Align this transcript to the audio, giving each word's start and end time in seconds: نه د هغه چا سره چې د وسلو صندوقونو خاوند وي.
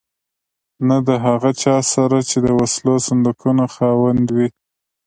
نه 0.87 0.97
د 1.07 1.09
هغه 1.25 1.49
چا 1.63 1.75
سره 1.93 2.17
چې 2.29 2.37
د 2.45 2.47
وسلو 2.59 2.93
صندوقونو 3.07 3.63
خاوند 3.75 4.25
وي. 4.35 4.47